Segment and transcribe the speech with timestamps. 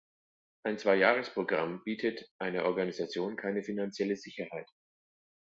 [0.63, 4.67] Ein Zweijahresprogramm bietet einer Organisation keine finanzielle Sicherheit.